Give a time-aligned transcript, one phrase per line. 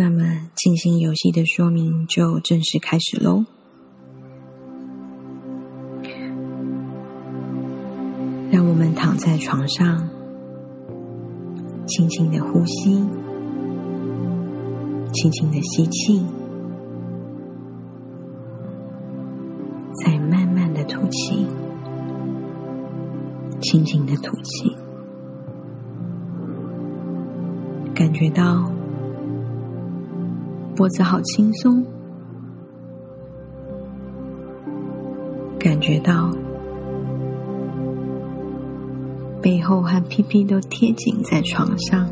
[0.00, 3.44] 那么，进行游戏的说明就正式开始喽。
[8.50, 10.08] 让我们躺在床上，
[11.86, 12.94] 轻轻的呼吸，
[15.12, 16.24] 轻轻的吸气，
[20.02, 21.46] 再慢慢的吐气，
[23.60, 24.74] 轻轻的吐气，
[27.94, 28.64] 感觉到。
[30.80, 31.84] 脖子好轻松，
[35.58, 36.34] 感觉到
[39.42, 42.08] 背后和屁屁都贴紧在床上，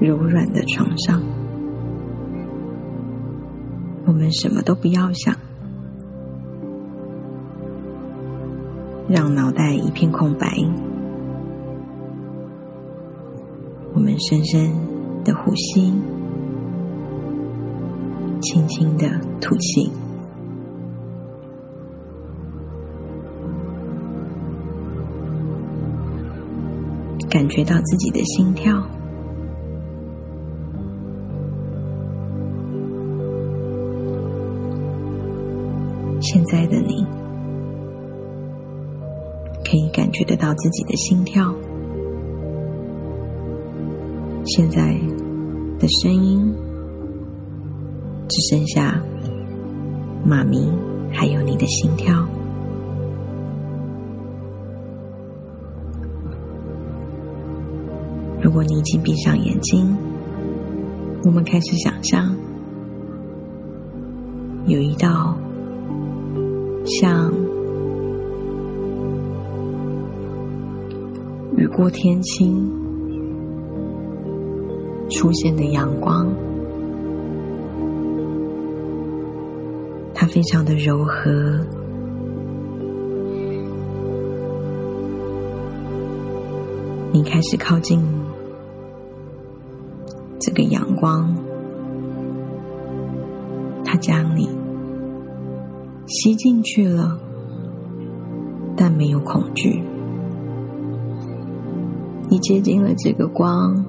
[0.00, 1.20] 柔软的床上。
[4.06, 5.34] 我们什么都不要想，
[9.08, 10.46] 让脑袋一片空白。
[13.92, 14.70] 我们深深
[15.24, 15.92] 的呼吸。
[18.44, 19.08] 轻轻的
[19.40, 19.90] 吐气，
[27.30, 28.86] 感觉到自己的心跳。
[36.20, 37.04] 现在的你，
[39.64, 41.54] 可以感觉得到自己的心跳。
[44.44, 44.94] 现在
[45.78, 46.63] 的声音。
[48.28, 49.00] 只剩下
[50.24, 50.70] 妈咪，
[51.12, 52.26] 还有你的心跳。
[58.40, 59.96] 如果你已经闭上眼睛，
[61.24, 62.34] 我们开始想象，
[64.66, 65.36] 有一道
[66.84, 67.32] 像
[71.56, 72.70] 雨过天晴
[75.10, 76.26] 出现的阳光。
[80.14, 81.60] 它非常的柔和，
[87.12, 88.00] 你开始靠近
[90.38, 91.34] 这个阳光，
[93.84, 94.48] 它将你
[96.06, 97.18] 吸进去了，
[98.76, 99.82] 但没有恐惧。
[102.30, 103.84] 你接近了这个光，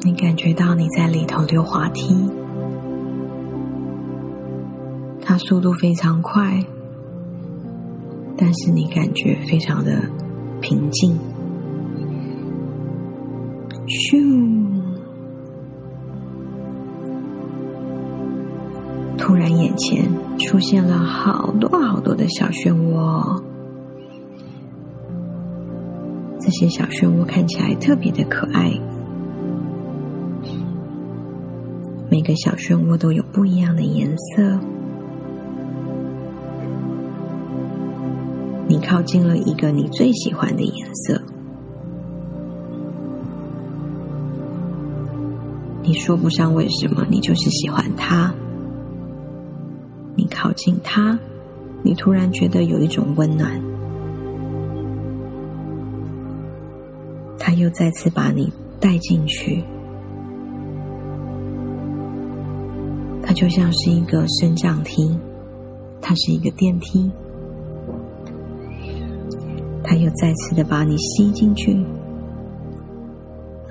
[0.00, 2.16] 你感觉到你在里头溜滑梯。
[5.28, 6.64] 它速度非常快，
[8.34, 10.00] 但是你感觉非常的
[10.58, 11.18] 平静。
[13.86, 14.66] 咻！
[19.18, 23.42] 突然眼前出现了好多好多的小漩涡，
[26.40, 28.72] 这些小漩涡看起来特别的可爱。
[32.10, 34.58] 每个小漩涡都有不一样的颜色。
[38.68, 41.18] 你靠近了一个你最喜欢的颜色，
[45.82, 48.32] 你说不上为什么，你就是喜欢它。
[50.14, 51.18] 你靠近它，
[51.82, 53.58] 你突然觉得有一种温暖，
[57.38, 59.64] 它又再次把你带进去，
[63.22, 65.18] 它就像是一个升降梯，
[66.02, 67.10] 它是一个电梯。
[69.88, 71.72] 他又再次的把你吸进去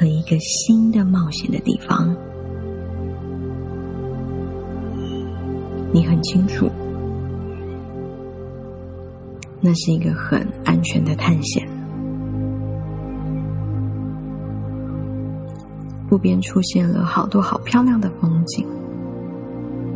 [0.00, 2.16] 了一个新的冒险的地方，
[5.92, 6.70] 你很清楚，
[9.60, 11.68] 那是一个很安全的探险。
[16.08, 18.66] 路边出现了好多好漂亮的风景，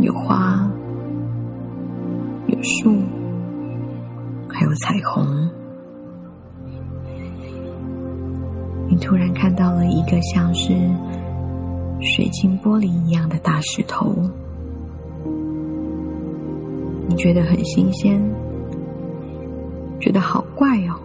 [0.00, 0.70] 有花，
[2.46, 2.94] 有树，
[4.50, 5.48] 还有彩虹。
[8.90, 10.74] 你突然看到了一个像是
[12.00, 14.12] 水晶玻璃一样的大石头，
[17.06, 18.20] 你觉得很新鲜，
[20.00, 20.98] 觉得好怪哦，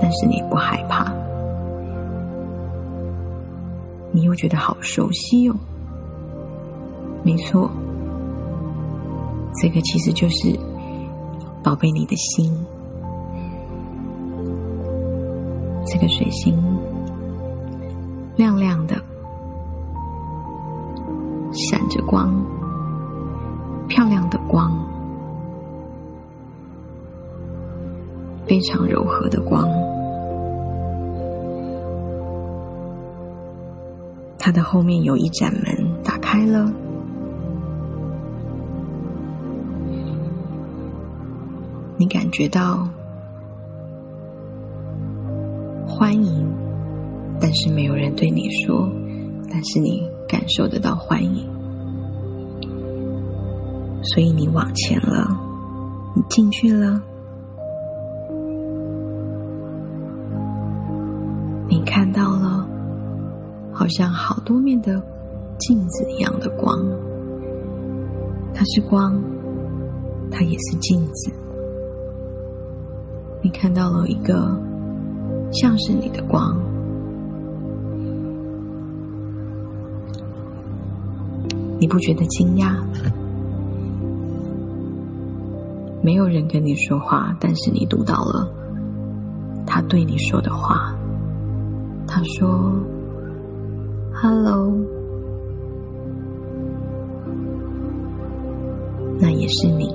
[0.00, 1.12] 但是你不害怕，
[4.12, 5.56] 你又觉得好熟悉哦，
[7.24, 7.68] 没错，
[9.60, 10.56] 这个其实就是
[11.64, 12.54] 宝贝你的心。
[15.94, 16.60] 这个水星
[18.34, 18.96] 亮亮的，
[21.52, 22.34] 闪着光，
[23.86, 24.76] 漂亮的光，
[28.44, 29.68] 非常柔和的光。
[34.36, 36.68] 它的后面有一盏门打开了，
[41.96, 42.88] 你感觉到
[45.96, 46.44] 欢迎，
[47.40, 48.90] 但是没有人对你说，
[49.48, 51.48] 但是你感受得到欢迎，
[54.02, 55.24] 所以你往前了，
[56.16, 57.00] 你进去了。
[61.68, 62.66] 你看到了，
[63.72, 65.00] 好像好多面的
[65.60, 66.76] 镜子一样的光，
[68.52, 69.16] 它是光，
[70.28, 71.32] 它也是镜子。
[73.40, 74.60] 你看到了一个
[75.52, 76.56] 像是你的光，
[81.78, 82.74] 你不觉得惊讶？
[86.02, 88.46] 没有人跟你说话，但是你读到了
[89.66, 90.94] 他对你说的话。
[92.06, 92.72] 他说
[94.12, 94.70] ：“Hello，
[99.18, 99.86] 那也是你，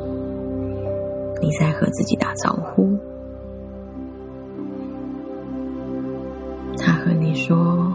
[1.42, 2.98] 你在和自己打招呼。”
[7.40, 7.92] 说：“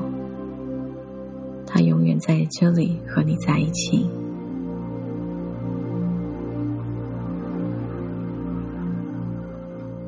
[1.67, 4.09] 他永远在这里和你在一起。”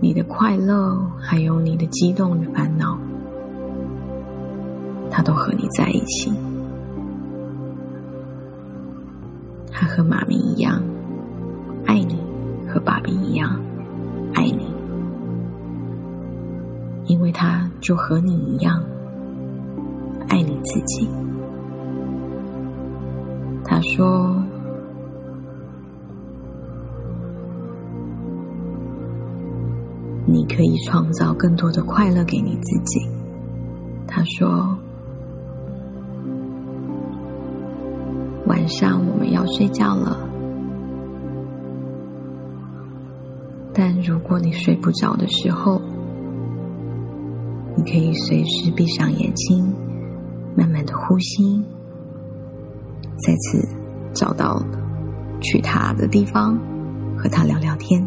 [0.01, 2.99] 你的快乐，还有你的激动与烦恼。
[5.11, 6.33] 他都和你在一起，
[9.71, 10.83] 他和妈咪一样
[11.87, 12.19] 爱你，
[12.69, 13.61] 和爸比一样
[14.35, 14.67] 爱你，
[17.07, 18.83] 因为他就和你一样
[20.67, 21.09] 自己。
[23.65, 24.37] 他说
[30.27, 33.01] ：“你可以创造更多的快乐给你自己。”
[34.07, 34.77] 他说。
[38.47, 40.17] 晚上我们要睡觉了，
[43.75, 45.83] 但如果你睡不着的时候，
[47.75, 49.75] 你可以随时闭上眼睛，
[50.57, 51.63] 慢慢的呼吸，
[53.19, 53.69] 再次
[54.15, 54.61] 找到
[55.41, 56.59] 去他的地方，
[57.17, 58.03] 和他聊聊天。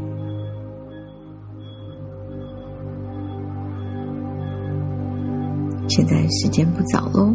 [5.87, 7.33] 现在时间不早喽。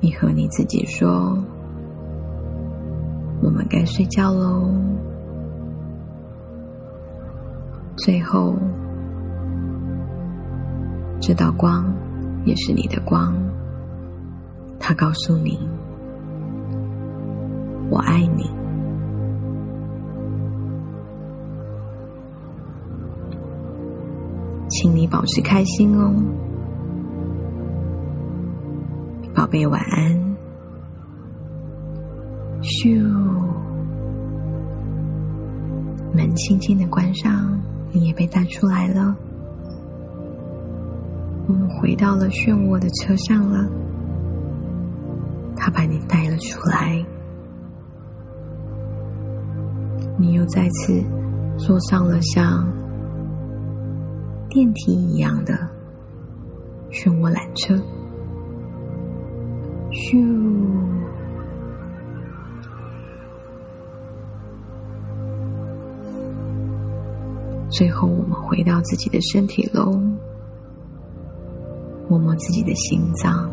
[0.00, 1.36] 你和你自己说
[3.42, 4.70] ：“我们该睡觉喽。”
[7.98, 8.54] 最后，
[11.20, 11.84] 这道光
[12.44, 13.34] 也是你的光，
[14.78, 15.58] 它告诉你
[17.90, 18.50] ：“我爱你。”
[24.70, 26.14] 请你保持开心哦。
[29.34, 30.36] 宝贝，晚安。
[32.60, 33.02] 咻，
[36.12, 37.58] 门轻轻的关上，
[37.92, 39.16] 你也被带出来了。
[41.48, 43.66] 我们回到了漩涡的车上了，
[45.56, 47.02] 他把你带了出来，
[50.18, 51.02] 你又再次
[51.56, 52.70] 坐上了像
[54.50, 55.54] 电梯一样的
[56.90, 57.74] 漩涡缆车。
[59.90, 60.22] 咻！
[67.70, 69.98] 最后，我们回到自己的身体喽，
[72.08, 73.50] 摸摸自己的心脏，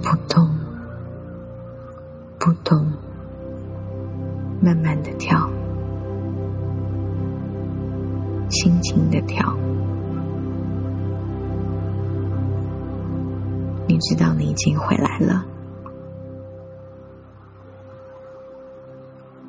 [0.00, 0.48] 扑通，
[2.38, 2.86] 扑通，
[4.62, 5.50] 慢慢的跳，
[8.48, 9.56] 轻轻的跳。
[13.88, 15.44] 你知道你已经回来了，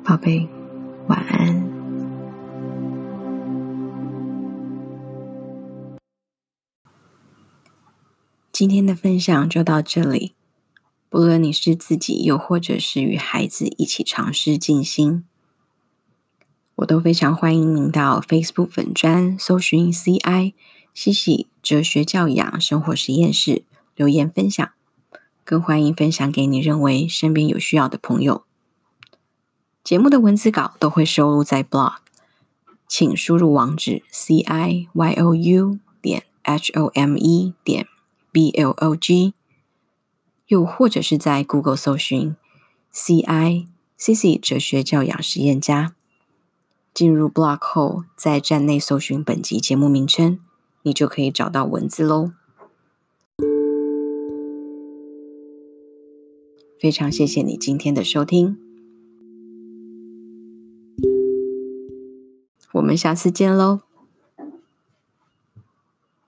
[0.04, 0.48] 宝贝，
[1.06, 1.71] 晚安。
[8.52, 10.34] 今天的分享就到这里。
[11.08, 15.24] 不论你是自己，又或者是与孩子一起尝试静心，
[16.74, 20.52] 我都非常欢迎您到 Facebook 粉专搜寻 “CI
[20.92, 23.64] 西西哲学教养生活实验室”。
[23.96, 24.70] 留言分享，
[25.44, 28.44] 更欢迎分享给你认为身边有需要的朋友。
[29.82, 31.96] 节目的文字稿都会收录在 blog，
[32.86, 37.86] 请输入网址 c i y o u 点 h o m e 点
[38.32, 39.34] b l o g，
[40.46, 42.34] 又或者是在 Google 搜寻
[42.90, 45.94] c i c c 哲学教养实验家。
[46.94, 50.38] 进入 blog 后，在站内搜寻本集节目名称，
[50.82, 52.32] 你就可以找到文字喽。
[56.78, 58.58] 非常谢谢你今天的收听，
[62.72, 63.91] 我们下次见喽。